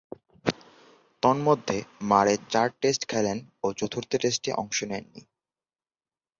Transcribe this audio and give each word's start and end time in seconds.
তন্মধ্যে, 1.23 1.77
মারে 2.01 2.33
চার 2.49 2.67
টেস্ট 2.81 3.01
খেলেন 3.07 3.37
ও 3.63 3.67
চতুর্থ 3.73 4.11
টেস্টে 4.15 4.51
অংশ 4.53 4.77
নেননি। 4.83 5.21